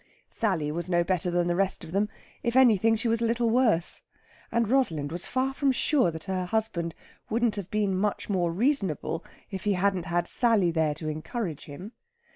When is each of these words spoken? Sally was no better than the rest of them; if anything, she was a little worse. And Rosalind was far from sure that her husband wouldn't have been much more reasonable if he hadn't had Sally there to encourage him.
Sally 0.29 0.71
was 0.71 0.89
no 0.89 1.03
better 1.03 1.29
than 1.29 1.45
the 1.45 1.55
rest 1.55 1.83
of 1.83 1.91
them; 1.91 2.09
if 2.41 2.55
anything, 2.55 2.95
she 2.95 3.07
was 3.07 3.21
a 3.21 3.25
little 3.27 3.51
worse. 3.51 4.01
And 4.51 4.67
Rosalind 4.67 5.11
was 5.11 5.27
far 5.27 5.53
from 5.53 5.71
sure 5.71 6.09
that 6.09 6.23
her 6.23 6.45
husband 6.45 6.95
wouldn't 7.29 7.55
have 7.55 7.69
been 7.69 7.95
much 7.95 8.27
more 8.27 8.51
reasonable 8.51 9.23
if 9.51 9.63
he 9.63 9.73
hadn't 9.73 10.07
had 10.07 10.27
Sally 10.27 10.71
there 10.71 10.95
to 10.95 11.07
encourage 11.07 11.65
him. 11.65 11.91